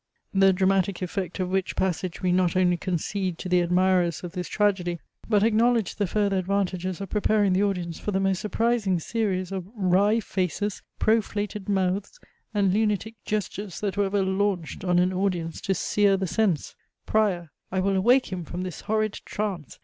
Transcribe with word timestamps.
The 0.33 0.51
dramatic 0.51 1.03
effect 1.03 1.39
of 1.39 1.51
which 1.51 1.75
passage 1.75 2.23
we 2.23 2.31
not 2.31 2.55
only 2.55 2.75
concede 2.75 3.37
to 3.37 3.47
the 3.47 3.61
admirers 3.61 4.23
of 4.23 4.31
this 4.31 4.49
tragedy, 4.49 4.99
but 5.29 5.43
acknowledge 5.43 5.93
the 5.97 6.07
further 6.07 6.39
advantages 6.39 7.01
of 7.01 7.11
preparing 7.11 7.53
the 7.53 7.61
audience 7.61 7.99
for 7.99 8.09
the 8.09 8.19
most 8.19 8.39
surprising 8.39 8.99
series 8.99 9.51
of 9.51 9.67
wry 9.75 10.19
faces, 10.19 10.81
proflated 10.99 11.69
mouths, 11.69 12.19
and 12.51 12.73
lunatic 12.73 13.13
gestures 13.25 13.79
that 13.81 13.95
were 13.95 14.05
ever 14.05 14.23
"launched" 14.23 14.83
on 14.83 14.97
an 14.97 15.13
audience 15.13 15.61
to 15.61 15.75
"sear 15.75 16.17
the 16.17 16.25
sense." 16.25 16.73
"PRIOR. 17.05 17.51
I 17.71 17.79
will 17.79 17.95
awake 17.95 18.31
him 18.33 18.43
from 18.43 18.63
this 18.63 18.81
horrid 18.81 19.19
trance. 19.23 19.77